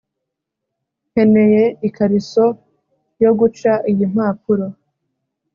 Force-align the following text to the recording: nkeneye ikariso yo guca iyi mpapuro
nkeneye 1.09 1.63
ikariso 1.87 2.45
yo 3.23 3.31
guca 3.39 3.73
iyi 3.91 4.05
mpapuro 4.13 4.65